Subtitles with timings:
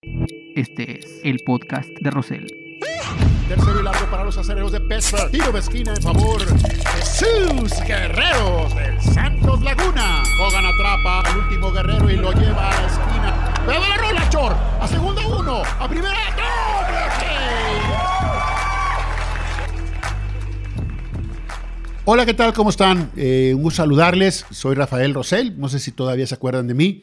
[0.00, 2.46] Este es el podcast de Rosell.
[3.48, 5.28] Tercero y largo para los aceleros de Pittsburgh.
[5.32, 10.22] Tiro de esquina en favor de sus guerreros del Santos Laguna.
[10.40, 13.54] Hogan atrapa al último guerrero y lo lleva a la esquina.
[13.66, 14.52] ¡Pero la rola, Chor!
[14.80, 15.62] A segunda uno.
[15.64, 16.14] A primera.
[16.36, 16.98] ¡Doble
[22.04, 22.52] Hola, ¿qué tal?
[22.52, 23.10] ¿Cómo están?
[23.16, 24.46] Eh, un gusto saludarles.
[24.50, 25.58] Soy Rafael Rosell.
[25.58, 27.02] No sé si todavía se acuerdan de mí.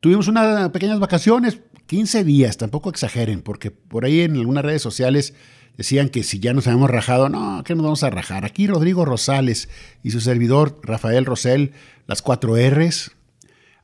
[0.00, 5.34] Tuvimos unas pequeñas vacaciones, 15 días, tampoco exageren, porque por ahí en algunas redes sociales
[5.76, 8.44] decían que si ya nos habíamos rajado, no, que nos vamos a rajar.
[8.44, 9.68] Aquí Rodrigo Rosales
[10.02, 11.72] y su servidor Rafael Rosell,
[12.06, 13.12] las cuatro R's.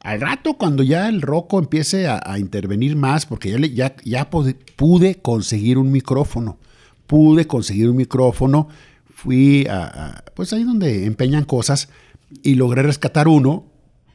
[0.01, 5.17] Al rato, cuando ya el roco empiece a, intervenir más, porque ya, ya, ya pude
[5.17, 6.59] conseguir un micrófono,
[7.09, 8.69] pude conseguir un micrófono,
[9.13, 11.89] fui a, pues ahí donde empeñan cosas
[12.45, 13.67] y logré rescatar uno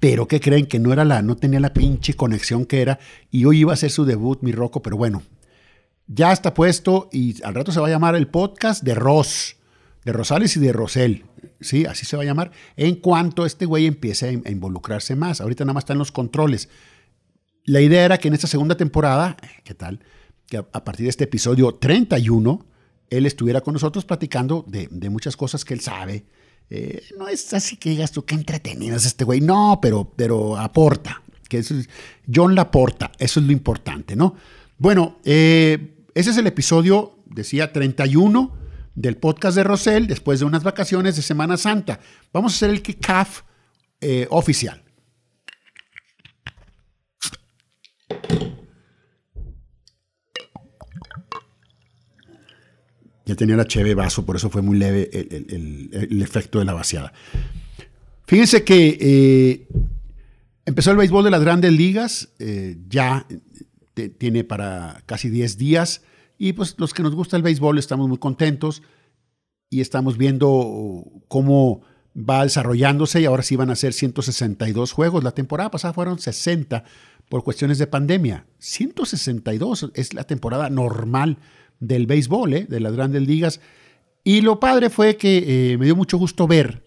[0.04, 0.66] pero ¿qué creen?
[0.66, 3.00] Que no era la, no tenía la pinche conexión que era,
[3.32, 5.24] y hoy iba a ser su debut, mi Rocco, pero bueno,
[6.08, 9.56] ya está puesto y al rato se va a llamar el podcast de Ros,
[10.04, 11.24] de Rosales y de Rosel,
[11.62, 11.86] ¿sí?
[11.86, 15.40] Así se va a llamar, en cuanto este güey empiece a, involucrarse más.
[15.40, 16.68] Ahorita nada más están los controles.
[17.64, 20.02] La idea era que en esta segunda temporada, ¿qué tal?
[20.48, 22.66] Que a, partir de este episodio 31,
[23.10, 26.26] él estuviera con nosotros platicando de muchas cosas que él sabe,
[26.70, 29.42] eh, no es así que digas tú, qué entretenido es este güey.
[29.42, 31.22] No, pero, pero aporta.
[31.48, 31.64] Que
[32.34, 34.36] John Laporta, eso es lo importante, ¿no?
[34.80, 38.58] Bueno, eh, ese es el episodio, decía, 31
[38.96, 42.00] del podcast de Rosell, después de unas vacaciones de Semana Santa.
[42.32, 43.42] Vamos a hacer el kickoff
[44.02, 44.83] eh, oficial.
[53.26, 57.14] Ya tenía la cheve vaso, por eso fue muy leve el, efecto de la vaciada.
[58.26, 59.68] Fíjense que eh,
[60.66, 63.26] empezó el béisbol de las grandes ligas, eh, ya
[64.18, 66.02] tiene para casi 10 días,
[66.38, 68.82] y pues los que nos gusta el béisbol estamos muy contentos
[69.70, 71.82] y estamos viendo cómo
[72.18, 75.24] va desarrollándose y ahora sí van a ser 162 juegos.
[75.24, 76.84] La temporada pasada fueron 60
[77.30, 78.46] por cuestiones de pandemia.
[78.60, 81.40] 162 es la temporada normal
[81.84, 82.66] del béisbol, ¿eh?
[82.68, 83.60] de las grandes ligas.
[84.24, 86.84] Y lo padre fue que eh, me dio mucho gusto ver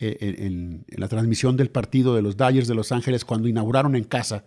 [0.00, 4.04] eh, en, la transmisión del partido de los Dodgers de Los Ángeles cuando inauguraron en
[4.04, 4.46] casa.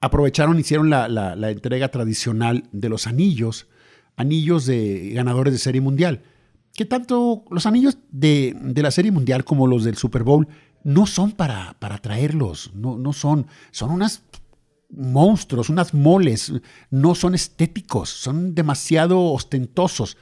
[0.00, 3.68] Aprovecharon, hicieron la, entrega tradicional de los anillos,
[4.16, 6.22] anillos de ganadores de Serie Mundial.
[6.74, 10.48] Que tanto los anillos de, de, la Serie Mundial como los del Super Bowl
[10.84, 14.22] no son para, para traerlos, no, no son, son unas
[14.90, 16.52] monstruos, unas moles,
[16.90, 20.16] no son estéticos, son demasiado ostentosos.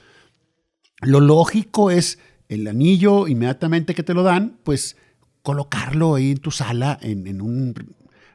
[1.01, 2.19] Lo lógico es
[2.49, 4.97] el anillo, inmediatamente que te lo dan, pues
[5.43, 7.75] colocarlo ahí en tu sala en, un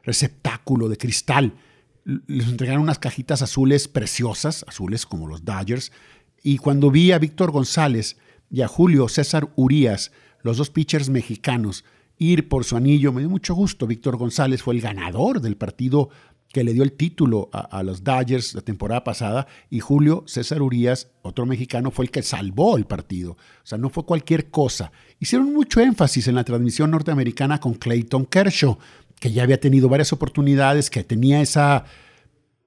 [0.02, 1.54] receptáculo de cristal.
[2.04, 5.92] Les entregaron unas cajitas azules preciosas, azules como los Dodgers,
[6.42, 8.16] y cuando vi a Víctor González
[8.50, 10.10] y a Julio César Urías,
[10.42, 11.84] los dos pitchers mexicanos,
[12.22, 13.12] ir por su anillo.
[13.12, 13.86] Me dio mucho gusto.
[13.86, 16.10] Víctor González fue el ganador del partido
[16.52, 21.08] que le dio el título a, los Dodgers la temporada pasada y Julio César Urias,
[21.22, 23.32] otro mexicano, fue el que salvó el partido.
[23.32, 24.92] O sea, no fue cualquier cosa.
[25.18, 28.76] Hicieron mucho énfasis en la transmisión norteamericana con Clayton Kershaw,
[29.18, 31.84] que ya había tenido varias oportunidades, que tenía esa,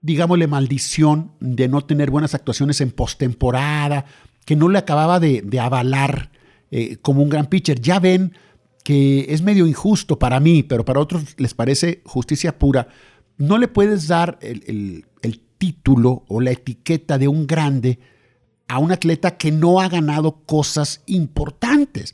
[0.02, 4.06] digámosle, maldición de no tener buenas actuaciones en postemporada,
[4.46, 6.32] que no le acababa de, avalar
[6.72, 7.80] eh, como un gran pitcher.
[7.82, 8.34] Ya ven
[8.86, 12.88] que es medio injusto para mí, pero para otros les parece justicia pura.
[13.36, 15.04] No le puedes dar el,
[15.58, 17.98] título o la etiqueta de un grande
[18.68, 22.12] a un atleta que no ha ganado cosas importantes.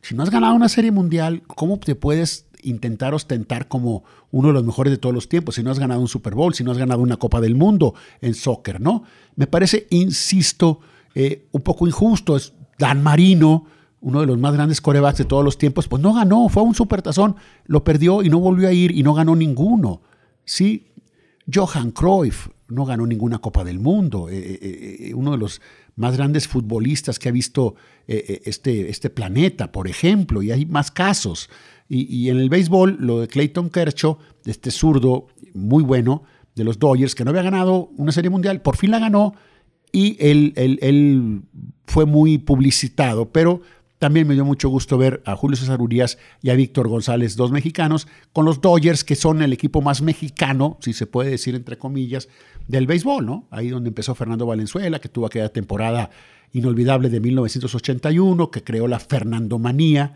[0.00, 4.54] Si no has ganado una serie mundial, ¿cómo te puedes intentar ostentar como uno de
[4.54, 5.56] los mejores de todos los tiempos?
[5.56, 7.94] Si no has ganado un Super Bowl, si no has ganado una Copa del Mundo
[8.22, 9.02] en soccer, ¿no?
[9.34, 10.78] Me parece, insisto,
[11.14, 12.36] eh, un poco injusto.
[12.36, 13.66] Es Dan Marino,
[14.04, 16.66] uno de los más grandes corebacks de todos los tiempos, pues no ganó, fue a
[16.66, 20.02] un supertazón, lo perdió y no volvió a ir y no ganó ninguno.
[20.44, 20.92] Sí,
[21.52, 25.62] Johan Cruyff no ganó ninguna Copa del Mundo, eh, eh, eh, uno de los
[25.96, 27.76] más grandes futbolistas que ha visto
[28.06, 31.48] este, este planeta, por ejemplo, y hay más casos.
[31.88, 36.24] Y, en el béisbol, lo de Clayton Kershaw, este zurdo muy bueno
[36.54, 39.34] de los Dodgers, que no había ganado una serie mundial, por fin la ganó
[39.92, 41.42] y él, él
[41.86, 43.62] fue muy publicitado, pero
[44.04, 47.50] también me dio mucho gusto ver a Julio César Urias y a Víctor González, dos
[47.52, 51.78] mexicanos, con los Dodgers, que son el equipo más mexicano, si se puede decir entre
[51.78, 52.28] comillas,
[52.68, 53.48] del béisbol, ¿no?
[53.50, 56.10] Ahí donde empezó Fernando Valenzuela, que tuvo aquella temporada
[56.52, 60.12] inolvidable de 1981, que creó la Fernandomanía,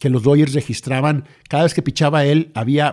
[0.00, 2.92] que los Dodgers registraban, cada vez que pichaba él, había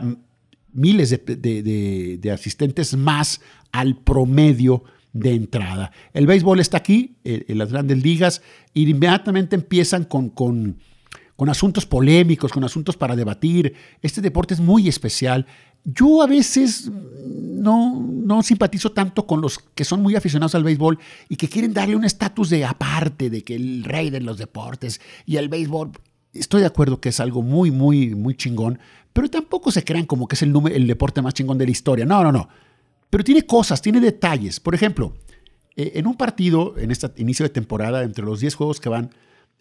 [0.74, 4.84] miles de, asistentes más al promedio
[5.16, 5.92] de entrada.
[6.14, 8.42] El béisbol está aquí, en las grandes ligas,
[8.74, 10.78] y inmediatamente empiezan con, con,
[11.38, 13.74] con asuntos polémicos, con asuntos para debatir.
[14.02, 15.48] Este deporte es muy especial.
[15.86, 21.00] Yo a veces no, no simpatizo tanto con los que son muy aficionados al béisbol
[21.30, 25.00] y que quieren darle un estatus de aparte, de que el rey de los deportes
[25.26, 25.92] y el béisbol.
[26.34, 28.80] Estoy de acuerdo que es algo muy, muy, muy chingón,
[29.14, 32.06] pero tampoco se crean como que es el, el deporte más chingón de la historia.
[32.06, 32.50] No, no, no.
[33.10, 34.60] Pero tiene cosas, tiene detalles.
[34.60, 35.16] Por ejemplo,
[35.76, 39.12] eh, en un partido, en este inicio de temporada, entre los 10 juegos que van,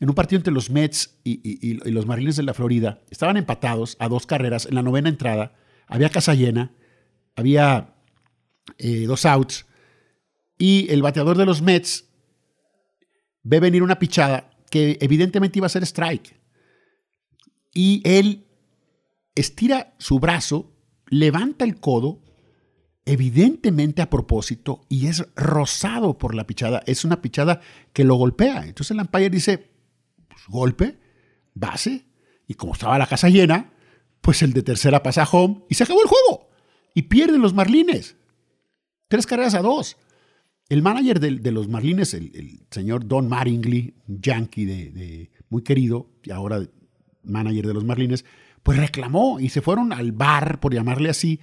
[0.00, 4.08] en un partido entre los Mets y, los Marlins de la Florida, estaban empatados a
[4.08, 5.54] dos carreras en la novena entrada,
[5.86, 6.72] había casa llena,
[7.36, 7.94] había
[8.78, 9.66] eh, dos outs,
[10.58, 12.06] y el bateador de los Mets
[13.42, 16.40] ve venir una pichada que evidentemente iba a ser strike.
[17.72, 18.46] Y él
[19.34, 20.72] estira su brazo,
[21.06, 22.23] levanta el codo,
[23.04, 26.82] evidentemente a propósito, y es rozado por la pichada.
[26.86, 27.60] Es una pichada
[27.92, 28.66] que lo golpea.
[28.66, 29.70] Entonces el umpire dice,
[30.28, 30.98] pues, golpe,
[31.54, 32.06] base,
[32.46, 33.72] y como estaba la casa llena,
[34.20, 36.48] pues el de tercera pasa home y se acabó el juego.
[36.94, 38.16] Y pierden los Marlines.
[39.08, 39.96] Tres carreras a dos.
[40.68, 46.66] El manager de, los Marlines, el, señor Don Maringley, yankee de, muy querido, y ahora
[47.22, 48.24] manager de los Marlines,
[48.62, 51.38] pues reclamó y se fueron al bar, por llamarle así,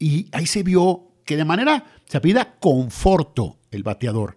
[0.00, 4.36] y ahí se vio que de manera, se pida conforto el bateador,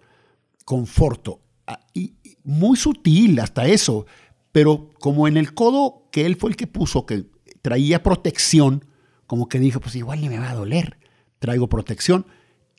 [0.64, 2.14] conforto, ah, y
[2.44, 4.06] muy sutil hasta eso,
[4.52, 7.26] pero como en el codo que él fue el que puso, que
[7.64, 8.86] traía protección,
[9.26, 11.00] como que dijo, pues igual ni me va a doler,
[11.40, 12.28] traigo protección,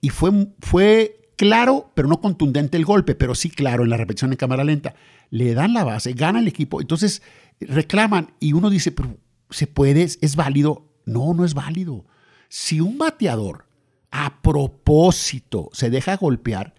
[0.00, 4.30] y fue, fue claro, pero no contundente el golpe, pero sí claro en la repetición
[4.30, 4.94] en cámara lenta.
[5.30, 7.22] Le dan la base, gana el equipo, entonces
[7.58, 9.16] reclaman y uno dice, pero
[9.54, 10.02] ¿Se puede?
[10.02, 10.90] ¿Es válido?
[11.06, 12.06] No, no es válido.
[12.56, 13.66] Si un bateador
[14.12, 16.72] a propósito se deja golpear,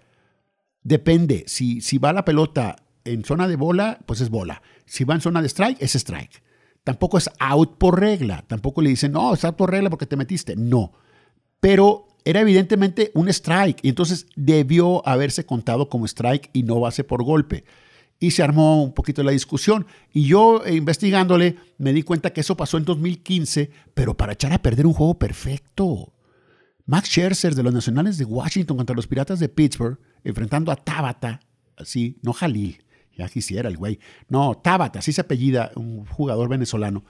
[0.83, 1.44] depende.
[1.48, 4.62] Si, si va la pelota en zona de bola, pues es bola.
[4.86, 6.42] Si va en zona de strike, es strike.
[6.86, 8.45] Tampoco es out por regla.
[8.48, 10.56] Tampoco le dicen, no, es out por regla porque te metiste.
[10.56, 10.94] No.
[11.60, 17.04] Pero era evidentemente un strike y entonces debió haberse contado como strike y no base
[17.04, 17.66] por golpe
[18.20, 19.86] y se armó un poquito la discusión.
[20.12, 24.54] Y yo eh, investigándole me di cuenta que eso pasó en 2015, pero para echar
[24.54, 26.14] a perder un juego perfecto.
[26.86, 31.40] Max Scherzer de los Nacionales de Washington contra los Piratas de Pittsburgh, enfrentando a Tabata,
[31.78, 32.84] así, no Jalil,
[33.18, 34.00] ya quisiera el güey.
[34.30, 37.04] No, Tabata, así se apellida, un jugador venezolano.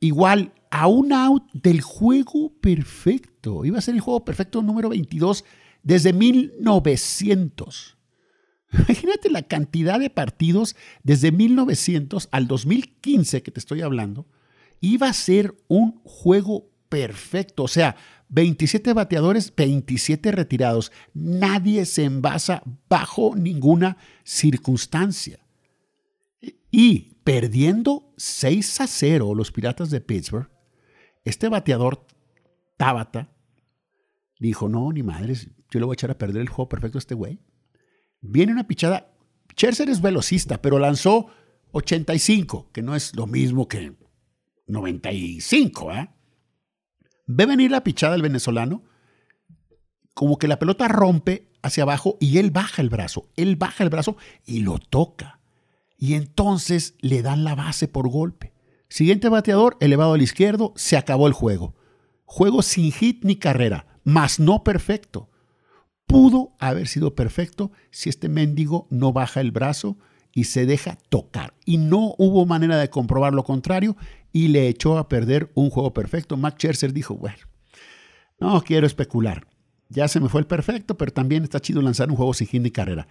[0.00, 3.64] Igual a un out del juego perfecto.
[3.64, 5.44] Iba a ser el juego perfecto número 22
[5.82, 7.97] desde 1900.
[8.72, 14.26] Imagínate la cantidad de partidos desde 1900 al 2015 que te estoy hablando.
[14.80, 17.64] Iba a ser un juego perfecto.
[17.64, 17.96] O sea,
[18.28, 20.92] 27 bateadores, 27 retirados.
[21.14, 25.38] Nadie se envasa bajo ninguna circunstancia.
[26.70, 30.50] Y perdiendo 6 a 0 los Piratas de Pittsburgh,
[31.24, 32.06] este bateador
[32.76, 33.32] Tabata
[34.38, 37.00] dijo, no, ni madres, yo le voy a echar a perder el juego perfecto a
[37.00, 37.40] este güey.
[38.20, 39.12] Viene una pichada.
[39.52, 41.26] Scherzer es velocista, pero lanzó
[41.72, 43.94] 85, que no es lo mismo que
[44.66, 45.92] 95.
[45.92, 46.10] ¿eh?
[47.26, 48.84] Ve venir la pichada del venezolano,
[50.14, 53.30] como que la pelota rompe hacia abajo y él baja el brazo.
[53.36, 55.40] Él baja el brazo y lo toca.
[55.96, 58.52] Y entonces le dan la base por golpe.
[58.88, 61.74] Siguiente bateador, elevado al izquierdo, se acabó el juego.
[62.24, 65.28] Juego sin hit ni carrera, más no perfecto
[66.08, 69.96] pudo haber sido perfecto si este mendigo no baja el brazo
[70.34, 71.54] y se deja tocar.
[71.64, 73.96] Y no hubo manera de comprobar lo contrario
[74.32, 76.36] y le echó a perder un juego perfecto.
[76.36, 77.38] Max Scherzer dijo, bueno,
[78.40, 79.46] no quiero especular.
[79.90, 82.62] Ya se me fue el perfecto, pero también está chido lanzar un juego sin hit
[82.62, 83.06] ni carrera.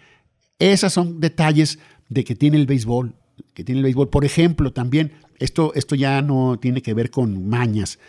[0.59, 3.15] Esos son detalles de que tiene el béisbol,
[3.53, 4.09] que tiene el béisbol.
[4.09, 7.99] Por ejemplo, también, esto, esto ya no tiene que ver con mañas,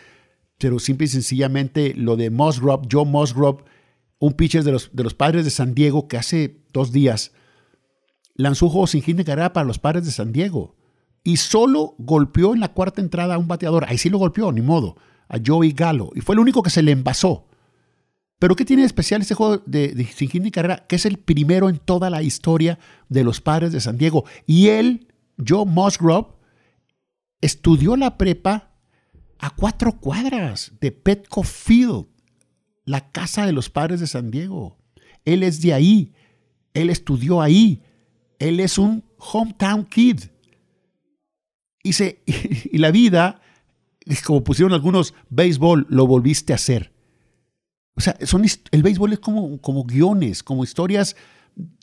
[0.59, 3.64] pero simple y sencillamente lo de Musgrove, Joe Musgrove,
[4.19, 7.33] un pitcher de los, de los padres de San Diego que hace dos días
[8.35, 10.77] lanzó un juego sin hit de carrera para los padres de San Diego
[11.23, 13.85] y solo golpeó en la cuarta entrada a un bateador.
[13.87, 14.97] Ahí sí lo golpeó, ni modo,
[15.29, 16.11] a Joey Galo.
[16.15, 17.47] Y fue el único que se le envasó.
[18.39, 20.87] Pero ¿qué tiene especial este juego de, de sin hit de carrera?
[20.87, 24.25] Que es el primero en toda la historia de los padres de San Diego.
[24.47, 25.09] Y él,
[25.47, 26.29] Joe Musgrove,
[27.41, 28.73] estudió la prepa
[29.39, 32.07] a cuatro cuadras de Petco Field
[32.88, 34.78] la casa de los padres de San Diego.
[35.25, 36.12] Él es de ahí.
[36.75, 37.83] Él estudió ahí.
[38.38, 40.21] Él es un hometown kid.
[41.83, 41.92] Y,
[42.73, 43.40] y la vida
[44.25, 46.92] como pusieron algunos, béisbol, lo volviste a hacer.
[47.95, 51.16] O sea, son, el béisbol es como, como guiones, como historias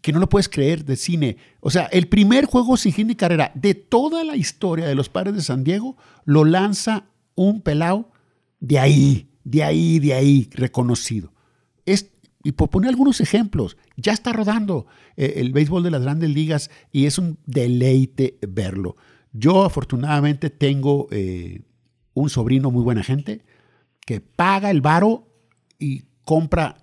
[0.01, 1.37] que no lo puedes creer de cine.
[1.59, 5.09] O sea, el primer juego sin hit ni carrera de toda la historia de los
[5.09, 8.09] padres de San Diego lo lanza un pelao
[8.59, 11.31] de ahí, de ahí, de ahí, reconocido.
[11.85, 12.11] Es,
[12.43, 16.69] y por poner algunos ejemplos, ya está rodando eh, el béisbol de las grandes ligas
[16.91, 18.97] y es un deleite verlo.
[19.31, 21.61] Yo afortunadamente tengo eh,
[22.13, 23.45] un sobrino muy buena gente
[24.05, 25.27] que paga el varo
[25.79, 26.77] y compra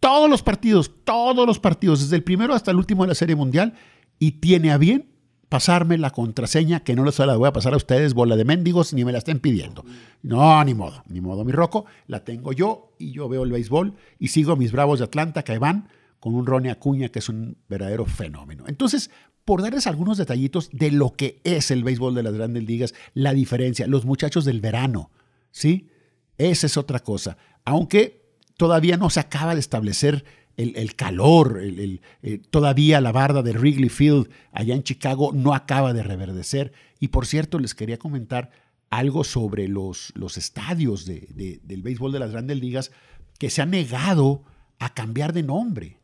[0.00, 3.36] todos los partidos, todos los partidos, desde el primero hasta el último de la Serie
[3.36, 3.74] Mundial,
[4.18, 5.09] y tiene a bien
[5.50, 8.94] pasarme la contraseña, que no les la voy a pasar a ustedes, bola de mendigos,
[8.94, 9.84] ni me la estén pidiendo.
[10.22, 13.94] No, ni modo, ni modo, mi roco, la tengo yo y yo veo el béisbol
[14.18, 15.88] y sigo a mis bravos de Atlanta que van
[16.20, 18.64] con un Ronnie Acuña que es un verdadero fenómeno.
[18.68, 19.10] Entonces,
[19.44, 23.34] por darles algunos detallitos de lo que es el béisbol de las grandes ligas, la
[23.34, 25.10] diferencia, los muchachos del verano,
[25.50, 25.90] ¿sí?
[26.38, 27.36] Esa es otra cosa.
[27.64, 30.24] Aunque todavía no se acaba de establecer
[30.60, 36.02] el, calor, eh, todavía la barda de Wrigley Field allá en Chicago no acaba de
[36.02, 36.72] reverdecer.
[36.98, 38.50] Y por cierto, les quería comentar
[38.90, 42.90] algo sobre los, los estadios del béisbol de las grandes ligas
[43.38, 44.44] que se han negado
[44.78, 46.00] a cambiar de nombre.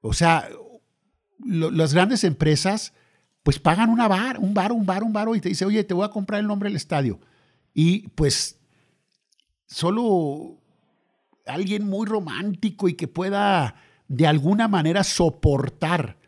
[0.00, 0.48] O sea,
[1.44, 2.94] las grandes empresas
[3.42, 5.94] pues pagan una bar, un bar, un bar, un bar y te dice, oye, te
[5.94, 7.20] voy a comprar el nombre del estadio.
[7.74, 8.58] Y pues
[9.66, 10.61] solo
[11.46, 13.76] alguien muy romántico y que pueda
[14.08, 16.18] de alguna manera soportar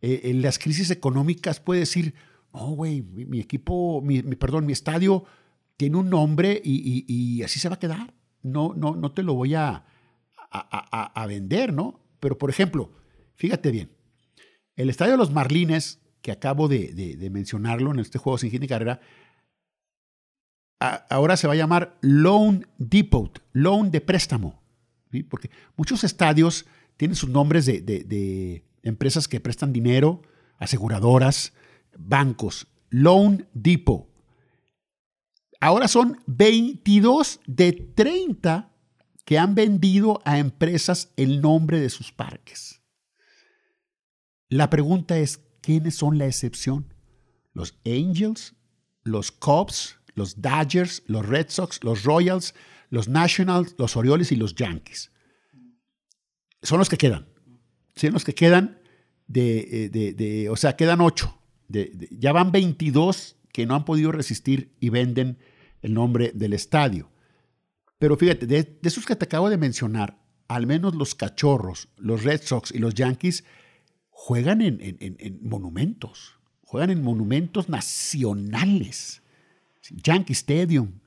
[0.00, 2.14] eh, las crisis económicas puede decir,
[2.52, 5.24] no, güey, mi, equipo, mi, perdón, mi estadio
[5.76, 8.14] tiene un nombre y, así se va a quedar.
[8.42, 9.84] No, no, no te lo voy a,
[10.50, 12.00] a, vender, ¿no?
[12.20, 12.92] Pero, por ejemplo,
[13.34, 13.90] fíjate bien,
[14.76, 19.00] el estadio de los Marlines, que acabo de, mencionarlo en este juego sin hit carrera,
[20.80, 24.63] ahora se va a llamar Loan Depot, Loan de préstamo
[25.22, 26.66] porque muchos estadios
[26.96, 30.22] tienen sus nombres de, empresas que prestan dinero,
[30.58, 31.52] aseguradoras,
[31.96, 34.08] bancos, Loan Depot.
[35.60, 38.70] Ahora son 22 de 30
[39.24, 42.82] que han vendido a empresas el nombre de sus parques.
[44.50, 46.92] La pregunta es, ¿quiénes son la excepción?
[47.54, 48.54] ¿Los Angels?
[49.02, 49.98] ¿Los Cubs?
[50.14, 51.02] ¿Los Dodgers?
[51.06, 51.82] ¿Los Red Sox?
[51.82, 52.54] ¿Los Royals?
[52.94, 55.10] Los Nationals, los Orioles y los Yankees.
[56.62, 57.26] Son los que quedan.
[57.94, 58.80] Son los que quedan
[59.26, 61.38] de, eh, o sea, quedan ocho.
[61.68, 65.38] ya van 22 que no han podido resistir y venden
[65.82, 67.10] el nombre del estadio.
[67.98, 72.42] Pero fíjate, de, esos que te acabo de mencionar, al menos los cachorros, los Red
[72.42, 73.44] Sox y los Yankees
[74.10, 79.22] juegan en monumentos, juegan en monumentos nacionales.
[79.90, 81.00] Yankee Stadium,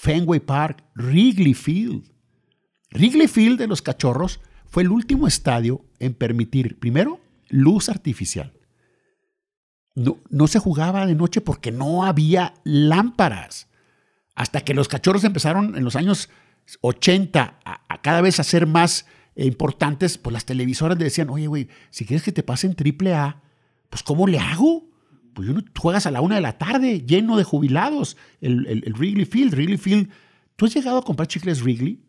[0.00, 2.10] Fenway Park, Wrigley Field.
[2.92, 8.54] Wrigley Field de los Cachorros fue el último estadio en permitir, primero, luz artificial.
[9.94, 13.68] No, no, se jugaba de noche porque no había lámparas.
[14.34, 16.30] Hasta que los cachorros empezaron en los años
[16.80, 19.04] 80 a, cada vez a ser más
[19.36, 23.42] importantes, pues las televisoras le decían, oye, güey, si quieres que te pasen triple A,
[23.90, 24.88] pues ¿cómo le hago?
[25.34, 29.54] Pues juegas a la una de la tarde, lleno de jubilados, el, el, Wrigley Field.
[29.54, 30.08] Wrigley Field,
[30.56, 32.00] ¿tú has llegado a comprar chicles Wrigley?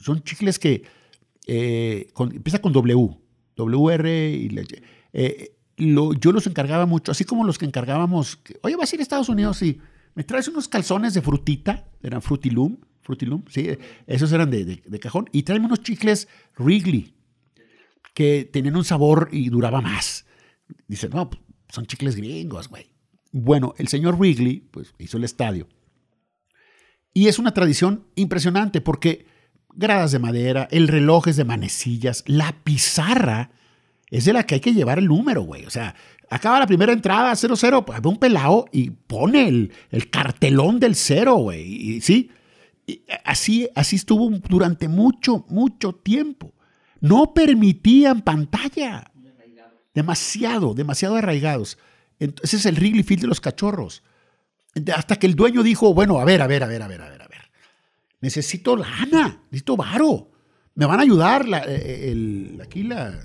[0.00, 0.84] Son chicles que
[1.46, 3.18] eh, empieza con W,
[3.56, 4.66] WR y
[5.12, 9.02] eh, yo los encargaba mucho, así como los que encargábamos, oye, vas a ir a
[9.02, 9.80] Estados Unidos, sí,
[10.14, 13.68] me traes unos calzones de frutita, eran Frutilum, Frutilum, sí,
[14.06, 17.14] esos eran de, de cajón, y tráeme unos chicles Wrigley,
[18.14, 20.26] que tenían un sabor y duraba más.
[20.86, 22.90] Dice, no, pues, son chicles gringos, güey.
[23.32, 25.66] Bueno, el señor Wrigley pues, hizo el estadio.
[27.14, 29.24] Y es una tradición impresionante porque
[29.74, 33.52] gradas de madera, el reloj es de manecillas, la pizarra
[34.10, 35.64] es de la que hay que llevar el número, güey.
[35.64, 35.94] O sea,
[36.28, 41.62] acaba la primera entrada 0-0, pues, un pelado y pone el, cartelón del cero, güey.
[41.62, 42.30] Y, sí,
[43.24, 46.52] así, así estuvo durante mucho, mucho tiempo.
[47.00, 49.10] No permitían pantalla
[49.94, 51.78] demasiado, demasiado arraigados.
[52.18, 54.02] Ese es el Wrigley Field de los cachorros.
[54.94, 57.10] Hasta que el dueño dijo, bueno, a ver, a ver, a ver, a ver, a
[57.10, 57.50] ver, a ver.
[58.20, 60.30] Necesito lana, necesito varo.
[60.74, 63.20] Me van a ayudar eh, el, aquí la,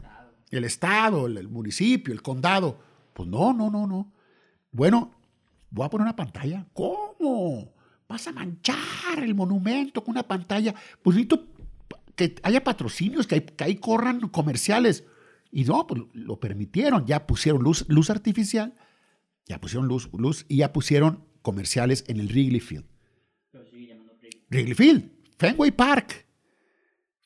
[0.50, 2.80] el estado, el, municipio, el condado.
[3.14, 4.12] Pues no, no, no, no.
[4.72, 5.12] Bueno,
[5.70, 6.66] voy a poner una pantalla.
[6.74, 7.74] ¿Cómo?
[8.10, 10.74] Vas a manchar el monumento con una pantalla.
[11.02, 11.46] Pues necesito
[12.16, 15.04] que haya patrocinios, que, que ahí corran comerciales.
[15.52, 18.76] Y no, pues lo permitieron, ya pusieron luz, luz artificial,
[19.46, 22.86] ya pusieron luz, luz y ya pusieron comerciales en el Wrigley Field.
[24.50, 26.26] Wrigley Field, Fenway Park.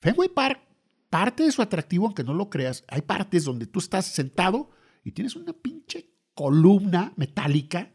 [0.02, 0.62] Fenway Park,
[1.10, 4.72] parte de su atractivo, aunque no lo creas, hay partes donde tú estás sentado
[5.04, 7.92] y tienes una pinche columna metálica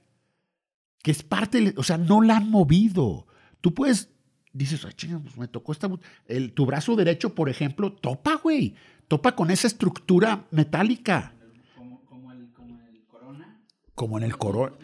[1.02, 3.28] que es parte, o sea, no la han movido.
[3.60, 4.10] Tú puedes,
[4.52, 5.88] dices, ay, chinga, pues me tocó esta,
[6.26, 8.74] el, tu brazo derecho, por ejemplo, topa, güey,
[9.08, 11.32] topa con esa estructura metálica.
[11.76, 13.60] Como, como, el, como el Corona.
[13.94, 14.76] Como en el Corona.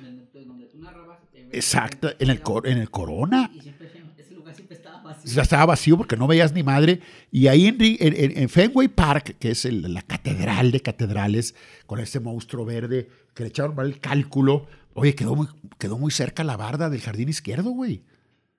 [1.54, 3.50] Exacto, en el, cor- en el Corona.
[3.52, 3.86] Y siempre
[4.16, 5.32] ese lugar siempre estaba vacío.
[5.34, 7.00] Ya estaba vacío porque no veías ni madre.
[7.30, 10.80] Y ahí en, Ri- en- en- en Fenway Park, que es el- la catedral de
[10.80, 11.54] catedrales,
[11.86, 15.46] con ese monstruo verde que le echaron mal el cálculo, oye, quedó muy,
[15.78, 18.02] quedó muy cerca la barda del jardín izquierdo, güey.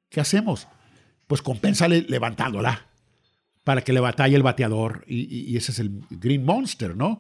[0.10, 0.68] ¿Qué hacemos?
[1.26, 2.86] Pues compénsale levantándola
[3.64, 5.04] para que le batalle el bateador.
[5.08, 7.20] Y, ese es el Green Monster, ¿no?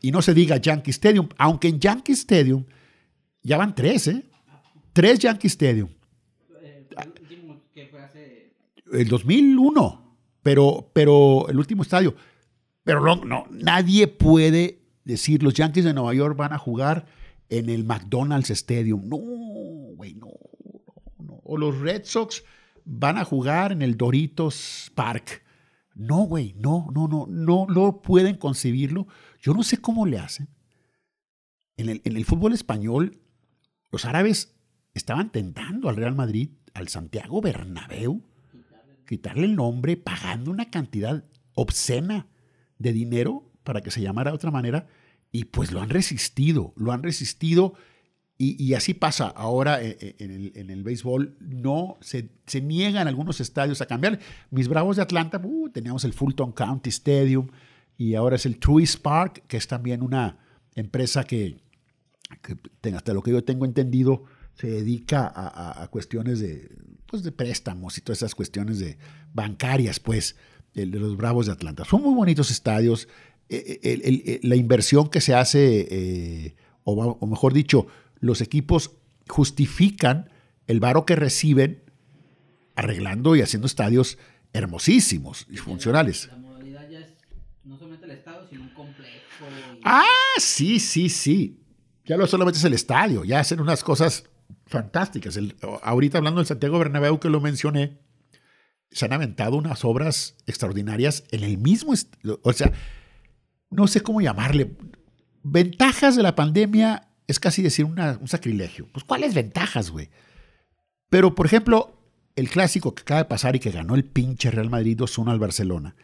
[0.00, 2.64] Y no se diga Yankee Stadium, aunque en Yankee Stadium
[3.42, 4.24] ya van tres, ¿eh?
[4.92, 5.88] Tres Yankee Stadium.
[8.90, 12.14] El 2001, pero, pero el último estadio.
[12.84, 17.06] Pero no, no, nadie puede decir los Yankees de Nueva York van a jugar
[17.50, 19.06] en el McDonald's Stadium.
[19.08, 20.28] No, güey, no,
[20.64, 21.40] no, no.
[21.44, 22.44] O los Red Sox
[22.84, 25.42] van a jugar en el Doritos Park.
[25.98, 29.08] No, güey, no, no, no, no, no pueden concebirlo.
[29.40, 30.48] Yo no sé cómo le hacen.
[31.76, 33.20] En el, en el fútbol español,
[33.90, 34.56] los árabes
[34.94, 38.22] estaban tentando al Real Madrid, al Santiago Bernabéu,
[39.08, 41.24] quitarle el nombre pagando una cantidad
[41.54, 42.28] obscena
[42.78, 44.86] de dinero para que se llamara de otra manera
[45.32, 47.74] y pues lo han resistido, lo han resistido
[48.40, 52.30] y, así pasa ahora eh, eh, en el, en el béisbol, no se,
[52.62, 54.20] niegan algunos estadios a cambiar.
[54.52, 57.48] Mis Bravos de Atlanta, uh, teníamos el Fulton County Stadium
[57.96, 60.38] y ahora es el Truist Park, que es también una
[60.76, 61.60] empresa que,
[62.94, 64.22] hasta lo que yo tengo entendido,
[64.54, 66.70] se dedica a, cuestiones de,
[67.06, 68.98] pues de préstamos y todas esas cuestiones de
[69.34, 70.36] bancarias, pues,
[70.74, 71.84] de los Bravos de Atlanta.
[71.84, 73.08] Son muy bonitos estadios.
[73.48, 77.88] el- la inversión que se hace, eh, o mejor dicho,
[78.20, 78.92] los equipos
[79.28, 80.30] justifican
[80.66, 81.82] el varo que reciben
[82.74, 84.18] arreglando y haciendo estadios
[84.52, 86.28] hermosísimos y funcionales.
[86.30, 87.12] La modalidad ya es
[87.64, 89.14] no solamente el estado, sino un complejo.
[89.76, 90.04] y- Ah,
[90.38, 91.60] sí, sí, sí.
[92.04, 94.24] Ya no solamente es el estadio, ya hacen unas cosas
[94.66, 95.36] fantásticas.
[95.36, 97.98] El- ahorita hablando del Santiago Bernabéu que lo mencioné,
[98.90, 101.92] se han aventado unas obras extraordinarias en el mismo,
[102.42, 102.72] o sea,
[103.70, 104.76] no sé cómo llamarle.
[105.42, 108.88] Ventajas de la pandemia es casi decir un sacrilegio.
[108.92, 110.08] Pues, ¿cuáles ventajas, güey?
[111.08, 111.94] Pero, por ejemplo,
[112.34, 115.38] el clásico que acaba de pasar y que ganó el pinche Real Madrid 2-1 al
[115.38, 115.94] Barcelona,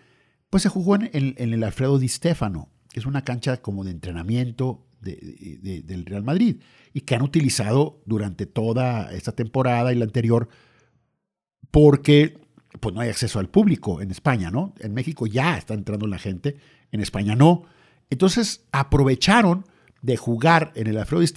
[0.50, 4.86] pues se jugó en, el Alfredo Di Stefano, que es una cancha como de entrenamiento
[5.00, 6.56] de- de- del Real Madrid
[6.92, 10.48] y que han utilizado durante toda esta temporada y la anterior
[11.70, 12.38] porque
[12.80, 14.74] pues no hay acceso al público en España, ¿no?
[14.80, 16.56] En México ya está entrando la gente,
[16.92, 17.64] en España no.
[18.10, 19.64] Entonces aprovecharon
[20.04, 21.32] de jugar en el Alfredo Di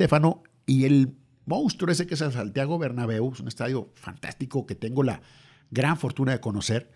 [0.66, 1.14] y el
[1.46, 5.22] monstruo ese que es el Santiago Bernabéu, es un estadio fantástico que tengo la
[5.72, 6.92] gran fortuna de conocer.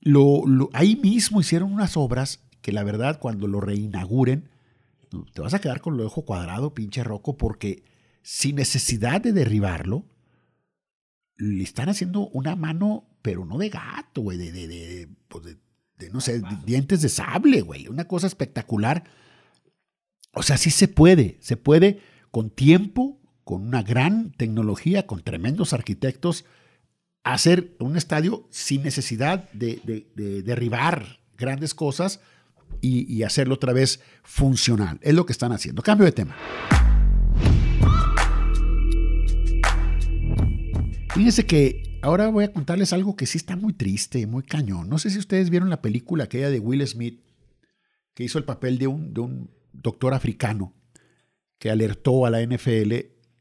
[0.00, 4.48] Lo, lo- ahí mismo hicieron unas obras que la verdad cuando lo reinauguren
[5.34, 7.82] te vas a quedar con el ojo cuadrado, pinche roco, porque
[8.22, 10.04] sin necesidad de derribarlo,
[11.36, 15.44] le están haciendo una mano, pero no de gato, güey, de, de, de, pues
[15.98, 19.02] de- no sé, dientes de sable, güey, una cosa espectacular.
[20.40, 22.00] O sea, sí se puede, se puede
[22.30, 26.46] con tiempo, con una gran tecnología, con tremendos arquitectos,
[27.24, 32.20] hacer un estadio sin necesidad de, de- de derribar grandes cosas
[32.80, 34.98] y, y hacerlo otra vez funcional.
[35.02, 35.82] Es lo que están haciendo.
[35.82, 36.34] Cambio de tema.
[41.12, 44.88] Fíjense que ahora voy a contarles algo que sí está muy triste, muy cañón.
[44.88, 47.20] No sé si ustedes vieron la película aquella de Will Smith,
[48.14, 50.74] que hizo el papel de un, de un doctor africano
[51.58, 52.92] que alertó a la NFL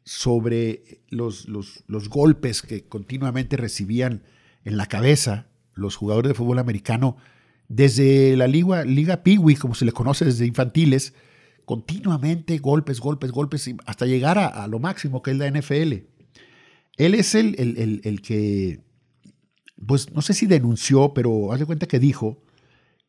[0.03, 4.23] sobre los, los, los golpes que continuamente recibían
[4.65, 7.17] en la cabeza los jugadores de fútbol americano
[7.67, 11.13] desde la Liga, Liga Peewee, como se le conoce desde infantiles,
[11.65, 15.93] continuamente golpes, golpes, golpes, hasta llegar a, a lo máximo que es la NFL.
[16.97, 18.81] Él es el, el- el- el que,
[19.85, 22.41] pues no sé si denunció, pero haz de cuenta que dijo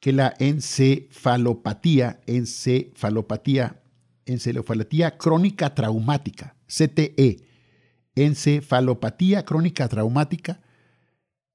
[0.01, 3.83] que la encefalopatía, encefalopatía,
[4.27, 7.39] encefalopatía crónica traumática, CTE,
[8.15, 10.61] encefalopatía crónica traumática,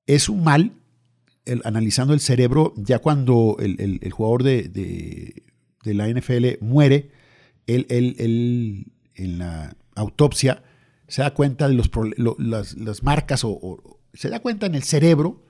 [0.07, 0.73] es un mal,
[1.45, 5.43] el- analizando el cerebro, ya cuando el, el- jugador de, de-
[5.83, 7.09] de la NFL muere,
[7.67, 10.63] él, él- él, en la autopsia
[11.07, 11.89] se da cuenta de los,
[12.39, 15.44] las, marcas o, se da cuenta en el cerebro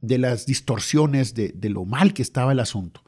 [0.00, 3.02] de las distorsiones de, lo mal que estaba el asunto.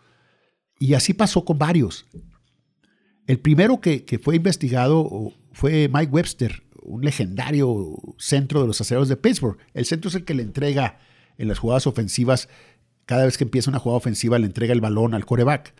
[0.78, 2.06] Y así pasó con varios.
[3.26, 9.16] El primero que, fue investigado fue Mike Webster, un legendario centro de los acereros de
[9.16, 9.58] Pittsburgh.
[9.74, 10.98] El centro es el que le entrega
[11.36, 12.48] en las jugadas ofensivas,
[13.06, 15.74] cada vez que empieza una jugada ofensiva, le entrega el balón al coreback.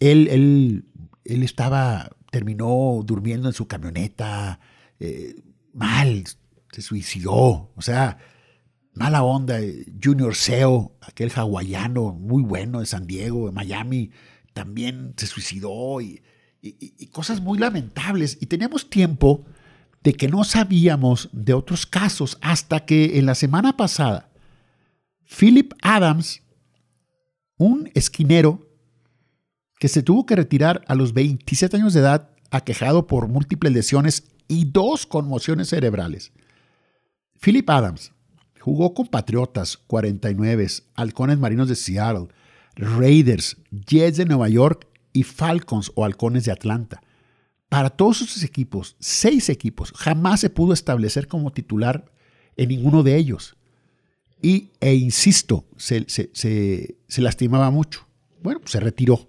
[0.00, 0.84] Él, él,
[1.24, 4.60] él estaba, terminó durmiendo en su camioneta,
[4.98, 5.36] eh,
[5.72, 6.24] mal,
[6.72, 7.70] se suicidó.
[7.74, 8.18] O sea,
[8.94, 9.58] mala onda.
[10.02, 14.10] Junior Seo, aquel hawaiano muy bueno de San Diego, de Miami,
[14.52, 16.22] también se suicidó y,
[17.10, 18.38] cosas muy lamentables.
[18.40, 19.44] Y teníamos tiempo
[20.02, 24.30] de que no sabíamos de otros casos hasta que en la semana pasada,
[25.24, 26.42] Philip Adams,
[27.56, 28.68] un esquinero
[29.78, 34.32] que se tuvo que retirar a los 27 años de edad, aquejado por múltiples lesiones
[34.46, 36.32] y dos conmociones cerebrales.
[37.40, 38.12] Philip Adams,
[38.62, 42.28] Jugó con Patriotas, 49, Halcones Marinos de Seattle,
[42.76, 47.02] Raiders, Jets de Nueva York y Falcons o Halcones de Atlanta.
[47.68, 52.04] Para todos esos equipos, seis equipos, jamás se pudo establecer como titular
[52.56, 53.56] en ninguno de ellos.
[54.40, 58.06] Y, e insisto, se, lastimaba mucho.
[58.44, 59.28] Bueno, pues se retiró.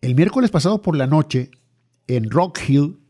[0.00, 1.50] El miércoles pasado por la noche,
[2.06, 3.00] en Rock Hill,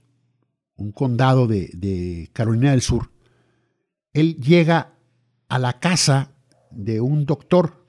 [0.76, 3.10] un condado de Carolina del Sur,
[4.16, 4.94] él llega
[5.48, 6.32] a la casa
[6.70, 7.86] de un doctor,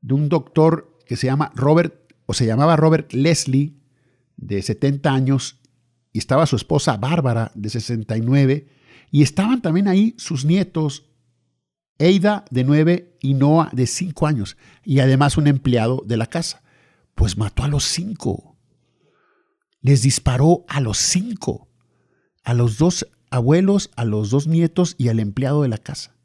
[0.00, 3.76] de un doctor que se llama Robert, o se llamaba Robert Leslie,
[4.36, 5.60] de 70 años,
[6.12, 8.68] y estaba su esposa Bárbara, de 69,
[9.12, 11.10] y estaban también ahí sus nietos,
[11.98, 16.64] Eida, de 9, y Noah, de 5 años, y además un empleado de la casa.
[17.14, 18.58] Pues mató a los cinco.
[19.80, 21.68] Les disparó a los cinco.
[22.44, 26.16] A los dos abuelos, a los dos nietos y al empleado de la casa.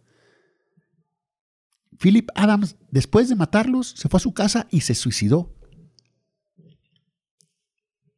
[2.00, 5.56] Philip Adams, después de matarlos, se fue a su casa y se suicidó.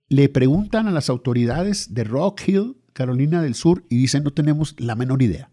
[0.08, 4.79] Le preguntan a las autoridades de Rock Hill, Carolina del Sur, y dicen no tenemos
[4.79, 5.51] la menor idea.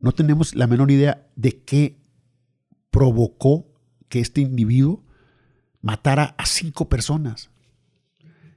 [0.00, 2.02] No tenemos la menor idea de qué
[2.90, 3.72] provocó
[4.08, 5.04] que este individuo
[5.80, 7.50] matara a cinco personas.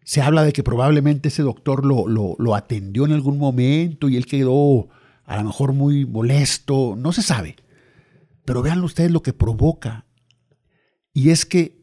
[0.04, 4.26] Se habla de que probablemente ese doctor lo, lo, atendió en algún momento y él
[4.26, 4.90] quedó
[5.26, 7.56] a lo mejor muy molesto, no se sabe.
[8.46, 10.06] Pero vean ustedes lo que provoca.
[11.14, 11.80] Y es que,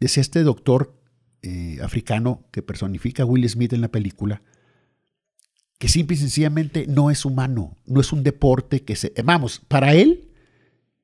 [0.00, 1.00] decía este doctor
[1.42, 4.42] eh, africano que personifica a Will Smith en la película,
[5.78, 9.12] que simple y sencillamente no es humano, no es un deporte que se...
[9.24, 10.26] Vamos, para él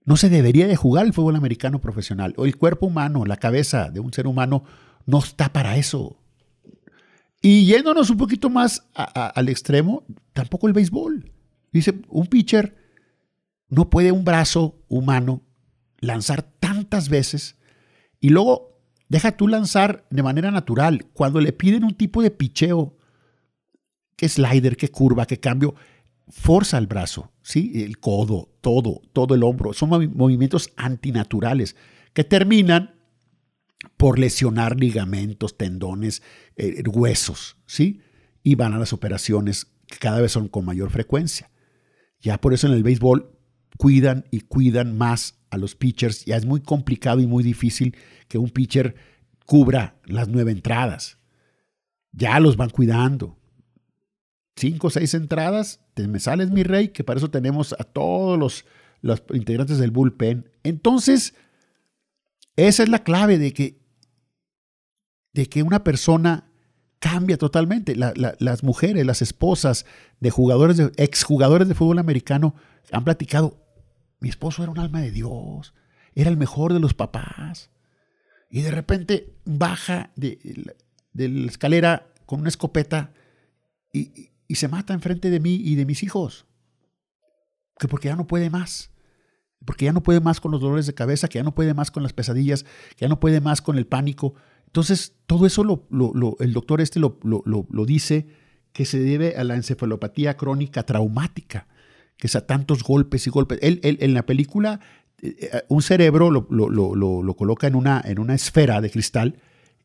[0.05, 3.91] no se debería de jugar el fútbol americano profesional, o el cuerpo humano, la cabeza
[3.91, 4.65] de un ser humano
[5.07, 6.17] no está para eso.
[7.41, 11.33] Y yéndonos un poquito más al extremo, tampoco el béisbol.
[11.73, 12.77] Dice, un pitcher
[13.69, 15.43] no puede un brazo humano
[15.99, 17.57] lanzar tantas veces
[18.21, 21.07] y luego deja tú lanzar de manera natural.
[21.13, 22.97] Cuando le piden un tipo de picheo,
[24.17, 25.75] que slider, que curva, que cambio,
[26.29, 27.73] forza el brazo, ¿sí?
[27.83, 29.73] el codo, todo, todo el hombro.
[29.73, 31.75] Son movimientos antinaturales
[32.13, 32.95] que terminan
[33.97, 36.23] por lesionar ligamentos, tendones,
[36.57, 38.01] eh, huesos, ¿sí?
[38.43, 41.51] Y van a las operaciones que cada vez son con mayor frecuencia.
[42.21, 43.39] Ya por eso en el béisbol
[43.77, 46.25] cuidan y cuidan más a los pitchers.
[46.25, 47.97] Ya es muy complicado y muy difícil
[48.29, 48.95] que un pitcher
[49.47, 51.19] cubra las nueve entradas.
[52.13, 53.39] Ya los van cuidando.
[54.57, 58.39] Cinco o seis entradas, te me sales mi rey, que para eso tenemos a todos
[58.39, 58.67] los,
[59.01, 60.51] los integrantes del bullpen.
[60.63, 61.35] Entonces,
[62.57, 63.81] esa es la clave de que,
[65.33, 66.51] de que una persona
[66.99, 67.97] cambia totalmente.
[67.97, 69.87] las mujeres, las esposas
[70.21, 72.55] de jugadores, de, exjugadores de fútbol americano
[72.91, 73.59] han platicado,
[74.21, 75.75] mi esposo era un alma de Dios,
[76.15, 77.71] era el mejor de los papás.
[78.51, 80.75] Y de repente baja de,
[81.15, 83.13] la escalera con una escopeta
[83.93, 86.47] y, y se mata enfrente de mí y de mis hijos.
[87.79, 88.92] Que porque ya no puede más
[89.65, 91.91] porque ya no puede más con los dolores de cabeza, que ya no puede más
[91.91, 94.35] con las pesadillas, que ya no puede más con el pánico.
[94.67, 97.13] Entonces, todo eso lo, el doctor este lo,
[97.87, 98.27] dice
[98.73, 101.67] que se debe a la encefalopatía crónica traumática,
[102.17, 103.59] que es a tantos golpes y golpes.
[103.63, 104.81] Él, en la película,
[105.21, 109.37] eh, eh, un cerebro lo, coloca en una, en una esfera de cristal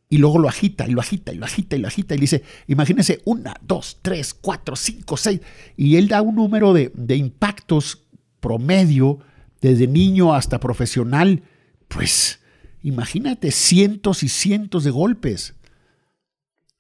[0.10, 2.44] y luego lo agita y lo agita y lo agita y lo agita y dice,
[2.68, 5.42] imagínense, una, dos, tres, cuatro, cinco, seis,
[5.76, 8.08] y él da un número de, de impactos
[8.40, 9.20] promedio
[9.62, 11.44] desde niño hasta profesional,
[11.88, 12.40] pues
[12.84, 15.56] imagínate cientos y cientos de golpes.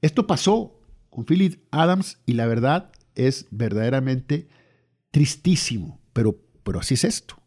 [0.02, 4.48] Esto pasó con Philip Adams y la verdad es verdaderamente
[5.12, 7.42] tristísimo, pero, pero así es esto.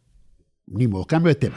[0.66, 1.57] Ni modo, cambio de tema.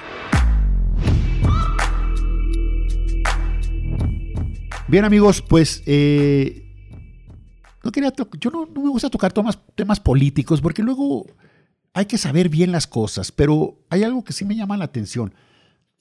[4.88, 6.64] Bien amigos, pues eh,
[7.84, 11.26] no quería yo no, me gusta tocar temas, temas políticos porque luego
[11.94, 15.34] hay que saber bien las cosas, pero hay algo que sí me llama la atención.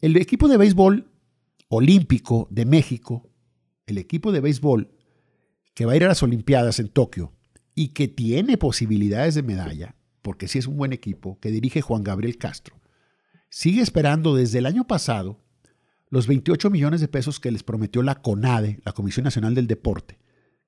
[0.01, 1.11] El equipo de béisbol
[1.69, 3.31] olímpico de México,
[3.87, 4.91] el equipo de béisbol
[5.75, 7.33] que va a ir a las Olimpiadas en Tokio
[7.75, 12.05] y que tiene posibilidades de medalla, porque sí es un buen equipo, que dirige Juan
[12.05, 12.77] Gabriel Castro,
[13.49, 15.41] sigue esperando desde el año pasado
[16.11, 20.19] los 28 millones de pesos que les prometió la CONADE, la Comisión Nacional del Deporte,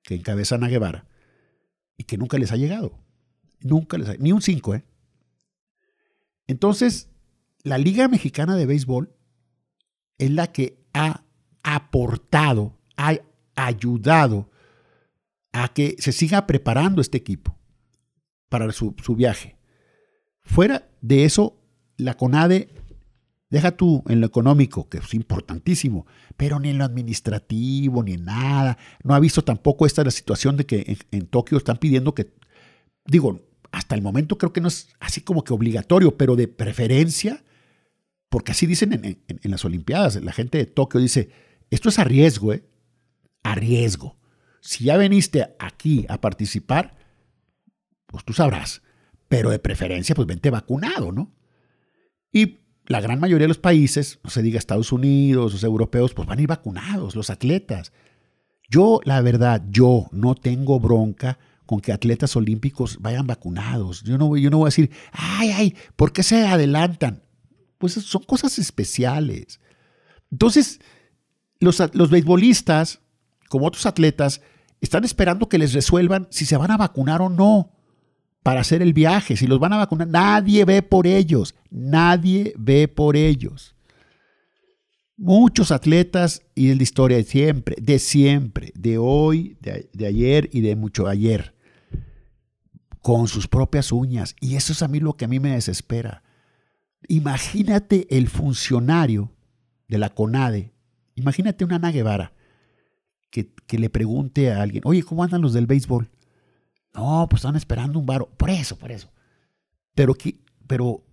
[0.01, 1.07] que encabeza Ana Guevara,
[1.97, 2.99] y que nunca les ha llegado.
[3.61, 4.85] Nunca les ha ni un 5, ¿eh?
[6.47, 7.09] Entonces,
[7.63, 9.11] la Liga Mexicana de Béisbol
[10.17, 11.23] es la que ha
[11.63, 13.17] aportado, ha
[13.55, 14.49] ayudado
[15.51, 17.57] a que se siga preparando este equipo
[18.49, 19.57] para su, viaje.
[20.41, 21.57] Fuera de eso,
[21.97, 22.69] la CONADE,
[23.49, 26.05] deja tú en lo económico, que es importantísimo,
[26.37, 28.77] pero ni en lo administrativo, ni en nada.
[29.03, 32.31] No ha visto tampoco esta la situación de que en, Tokio están pidiendo que,
[33.05, 33.39] digo,
[33.75, 37.43] hasta el momento creo que no es así como que obligatorio, pero de preferencia,
[38.29, 41.29] porque así dicen en, las Olimpiadas, la gente de Tokio dice,
[41.69, 42.63] esto es a riesgo, ¿eh?
[43.43, 44.17] A riesgo
[44.65, 46.97] si ya veniste aquí a participar,
[48.07, 48.81] pues tú sabrás.
[49.27, 51.31] Pero de preferencia, pues vente vacunado, ¿no?
[52.31, 56.27] Y la gran mayoría de los países, no se diga Estados Unidos, los europeos, pues
[56.27, 57.93] van a ir vacunados, los atletas.
[58.67, 64.03] Yo, la verdad, yo no tengo bronca con que atletas olímpicos vayan vacunados.
[64.03, 67.23] Yo no, yo no voy a decir, ay, ay, ¿por qué se adelantan?
[67.77, 69.59] Pues son cosas especiales.
[70.31, 70.79] Entonces,
[71.59, 73.01] los, los beisbolistas,
[73.49, 74.41] como otros atletas,
[74.81, 77.71] están esperando que les resuelvan si se van a vacunar o no
[78.43, 80.07] para hacer el viaje, si los van a vacunar.
[80.07, 83.75] Nadie ve por ellos, nadie ve por ellos.
[85.17, 90.61] Muchos atletas y de la historia de siempre, de siempre, de hoy, de ayer y
[90.61, 91.54] de mucho ayer,
[93.05, 94.35] con sus propias uñas.
[94.41, 96.23] Y eso es a mí lo que a mí me desespera.
[97.07, 99.31] Imagínate el funcionario
[99.87, 100.73] de la CONADE,
[101.13, 102.33] imagínate una Ana Guevara,
[103.29, 106.09] que, le pregunte a alguien, oye, ¿cómo andan los del béisbol?
[106.95, 108.27] No, pues están esperando un varo.
[108.37, 109.11] Por eso, por eso.
[109.93, 110.15] Pero,
[110.65, 111.03] pero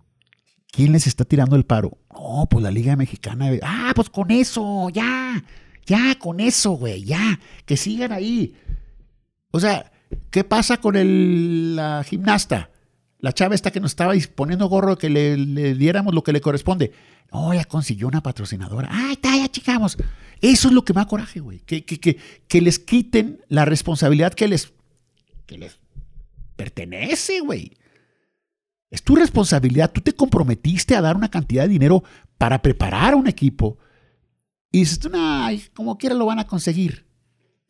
[0.71, 1.99] ¿quién les está tirando el paro?
[2.11, 3.51] No, pues la Liga Mexicana.
[3.61, 5.43] Ah, pues con eso, ya,
[5.85, 8.55] ya, con eso, güey, ya, que sigan ahí.
[9.51, 9.92] O sea,
[10.29, 12.69] ¿qué pasa con el, la gimnasta?
[13.19, 16.41] La chava esta que nos estaba poniendo gorro que le, le diéramos lo que le
[16.41, 16.91] corresponde.
[17.31, 18.89] No, ya consiguió una patrocinadora.
[18.91, 19.97] Ah, está, ya chicamos.
[20.39, 21.59] Eso es lo que me da coraje, güey.
[21.59, 24.73] Que, que, les quiten la responsabilidad que les,
[25.45, 25.79] que les
[26.55, 27.77] pertenece, güey.
[28.91, 29.91] Es tu responsabilidad.
[29.91, 32.03] Tú te comprometiste a dar una cantidad de dinero
[32.37, 33.77] para preparar un equipo.
[34.71, 37.07] Y dices, no, como quiera lo van a conseguir.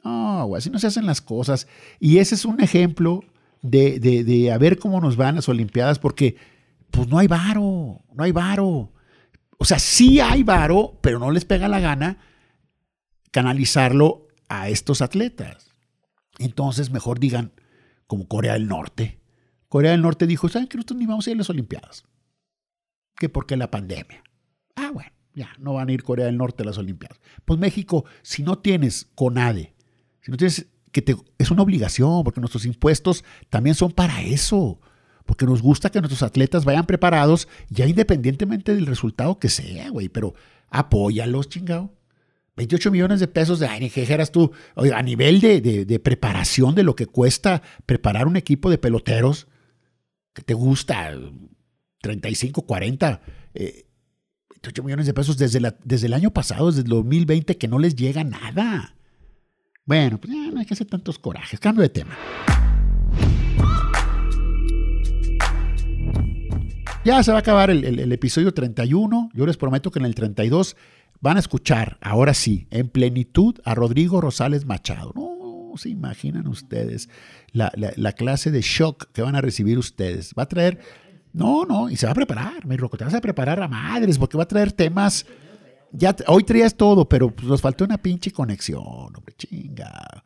[0.04, 1.68] No, así no se hacen las cosas.
[2.00, 3.24] Y ese es un ejemplo
[3.62, 6.36] de, de, de a ver cómo nos van las Olimpiadas, porque
[6.92, 8.92] pues no hay varo, no hay varo.
[9.58, 12.18] O sea, sí hay varo, pero no les pega la gana
[13.32, 15.72] canalizarlo a estos atletas.
[16.38, 17.54] Entonces, mejor digan,
[18.08, 19.20] como Corea del Norte.
[19.70, 22.06] Corea del Norte dijo, ¿saben que nosotros ni vamos a ir a las Olimpiadas?
[23.16, 24.24] ¿Qué por qué la pandemia?
[24.76, 27.20] Ah, bueno, ya, no van a ir Corea del Norte a las Olimpiadas.
[27.46, 29.74] Pues México, si no tienes CONADE,
[30.24, 34.80] si no tienes, que te, es una obligación, porque nuestros impuestos también son para eso
[35.26, 40.10] porque nos gusta que nuestros atletas vayan preparados, ya independientemente del resultado que sea, güey,
[40.10, 40.34] pero
[40.70, 41.94] apóyalos, chingado.
[42.56, 44.52] 28 millones de pesos de, ay, ¿qué eras tú?
[44.76, 49.48] a nivel de, preparación de lo que cuesta preparar un equipo de peloteros,
[50.34, 51.12] que te gusta,
[52.02, 53.22] 35, 40,
[53.54, 57.80] 28 millones de pesos desde, la, desde el año pasado, desde el 2020, que no
[57.80, 58.96] les llega nada.
[59.86, 61.60] Bueno, pues ya no hay que hacer tantos corajes.
[61.60, 62.16] Cambio de tema.
[67.04, 69.32] Ya se va a acabar el, episodio 31.
[69.34, 70.78] Yo les prometo que en el 32
[71.20, 75.12] van a escuchar, ahora sí, en plenitud a Rodrigo Rosales Machado.
[75.14, 77.10] No se imaginan ustedes
[77.52, 77.72] la,
[78.14, 80.34] clase de shock que van a recibir ustedes.
[80.38, 80.80] Va a traer,
[81.34, 84.18] no, no, y se va a preparar, mi roco, te vas a preparar a madres,
[84.18, 85.26] porque va a traer temas.
[85.94, 90.24] Ya, hoy traías todo, pero pues, nos faltó una pinche conexión, hombre, chinga.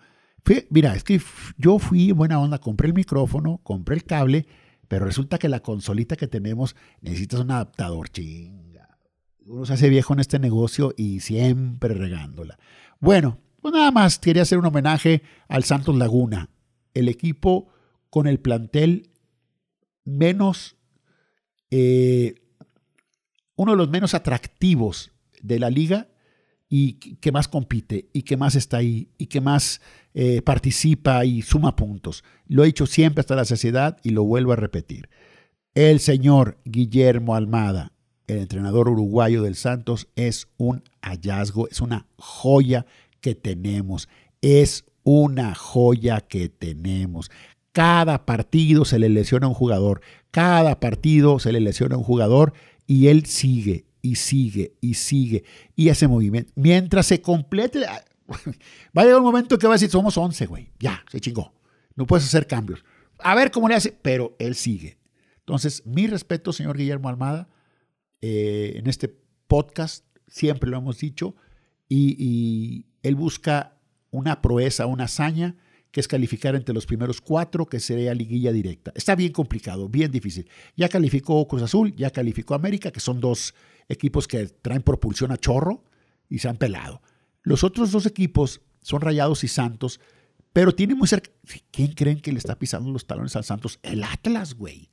[0.69, 1.21] mira, es que
[1.57, 4.47] yo fui buena onda, compré el micrófono, compré el cable
[4.87, 8.97] pero resulta que la consolita que tenemos necesitas un adaptador, chinga.
[9.45, 12.57] Uno se hace viejo en este negocio y siempre regándola.
[12.99, 16.49] Bueno, Pues nada más quería hacer un homenaje al Santos Laguna,
[16.93, 17.67] el equipo
[18.09, 19.09] con el plantel
[20.05, 20.77] menos,
[21.71, 22.35] eh,
[23.55, 26.07] uno de los menos atractivos de la liga
[26.69, 29.81] y que más compite y que más está ahí y que más
[30.13, 32.23] eh, participa y suma puntos.
[32.47, 35.09] Lo he dicho siempre hasta la saciedad y lo vuelvo a repetir.
[35.73, 37.93] El señor Guillermo Almada,
[38.27, 42.85] el entrenador uruguayo del Santos, es un hallazgo, es una joya
[43.21, 44.09] que tenemos.
[44.41, 47.31] Es una joya que tenemos.
[47.71, 52.03] Cada partido se le lesiona a un jugador, cada partido se le lesiona a un
[52.03, 52.53] jugador
[52.87, 55.43] y él sigue y sigue y sigue
[55.75, 56.51] y hace movimiento.
[56.55, 57.79] Mientras se complete,
[58.97, 61.53] va a llegar un momento que va a decir, somos 11, güey, ya, se chingó.
[61.95, 62.83] No puedes hacer cambios.
[63.19, 64.97] A ver cómo le hace, pero él sigue.
[65.39, 67.49] Entonces, mi respeto, señor Guillermo Almada,
[68.21, 69.13] eh, en este
[69.47, 71.35] podcast, siempre lo hemos dicho,
[71.89, 73.77] y, él busca
[74.11, 75.55] una proeza, una hazaña,
[75.91, 78.91] que es calificar entre los primeros cuatro, que sería liguilla directa.
[78.95, 80.49] Está bien complicado, bien difícil.
[80.75, 83.53] Ya calificó Cruz Azul, ya calificó América, que son dos
[83.89, 85.83] equipos que traen propulsión a chorro
[86.29, 87.01] y se han pelado.
[87.43, 89.99] Los otros dos equipos son Rayados y Santos,
[90.53, 91.31] pero tienen muy cerca.
[91.71, 93.79] ¿Quién creen que le está pisando los talones al Santos?
[93.83, 94.89] El Atlas, güey.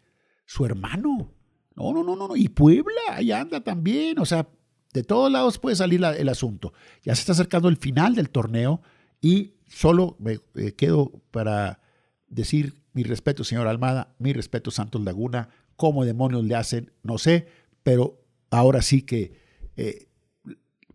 [0.46, 1.32] Su hermano.
[1.74, 2.36] No, no, no, no.
[2.36, 4.18] Y Puebla, ahí anda también.
[4.18, 4.48] O sea,
[4.92, 6.72] de todos lados puede salir el asunto.
[7.02, 8.80] Ya se está acercando el final del torneo
[9.20, 11.80] y solo me eh, quedo para
[12.28, 15.48] decir mi respeto, señor Almada, mi respeto, Santos Laguna.
[15.76, 16.92] ¿Cómo demonios le hacen?
[17.02, 17.48] No sé,
[17.82, 19.40] pero ahora sí que,
[19.76, 20.06] eh,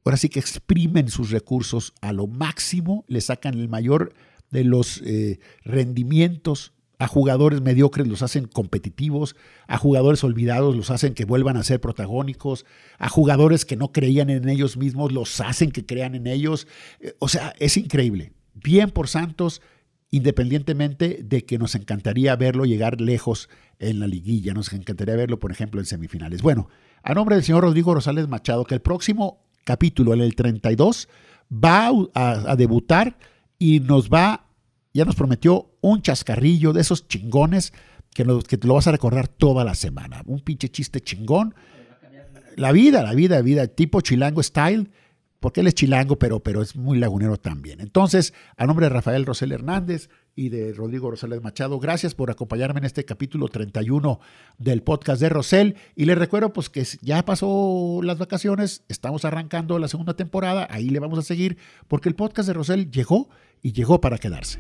[0.06, 4.14] ahora sí que exprimen sus recursos a lo máximo, le sacan el mayor
[4.50, 11.14] de los eh, rendimientos a jugadores mediocres los hacen competitivos, a jugadores olvidados los hacen
[11.14, 12.66] que vuelvan a ser protagónicos,
[12.98, 16.68] a jugadores que no creían en ellos mismos los hacen que crean en ellos.
[17.20, 18.34] O sea, es increíble.
[18.64, 19.62] Bien por Santos,
[20.12, 25.52] independientemente de que nos encantaría verlo llegar lejos en la liguilla, nos encantaría verlo, por
[25.52, 26.42] ejemplo, en semifinales.
[26.42, 26.68] Bueno,
[27.04, 31.08] a nombre del señor Rodrigo Rosales Machado, que el próximo capítulo, en el 32,
[31.52, 33.18] va a, debutar
[33.58, 34.48] y nos va,
[34.94, 37.74] ya nos prometió un chascarrillo de esos chingones
[38.14, 40.24] que, que te lo vas a recordar toda la semana.
[40.26, 41.54] Un pinche chiste chingón.
[42.56, 44.90] La vida, la vida, la vida, tipo chilango style
[45.40, 47.80] porque él es chilango, pero, pero es muy lagunero también.
[47.80, 52.80] Entonces, a nombre de Rafael Rosel Hernández y de Rodrigo Rosales Machado, gracias por acompañarme
[52.80, 54.20] en este capítulo 31
[54.58, 55.76] del podcast de Rosel.
[55.96, 60.90] Y les recuerdo pues que ya pasó las vacaciones, estamos arrancando la segunda temporada, ahí
[60.90, 63.30] le vamos a seguir, porque el podcast de Rosel llegó
[63.62, 64.60] y llegó para quedarse.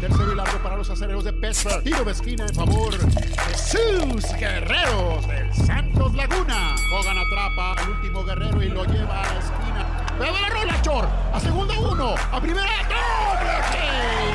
[0.00, 0.34] Tercero
[0.78, 1.82] los acereros de Pesca.
[1.82, 6.76] Tiro de esquina en favor de sus guerreros del Santos Laguna.
[6.94, 10.06] Hogan atrapa al último guerrero y lo lleva a la esquina.
[10.16, 11.08] Pero la rola, Chor.
[11.32, 12.14] A segunda uno.
[12.30, 12.68] A primera.
[12.88, 14.27] ¡Doble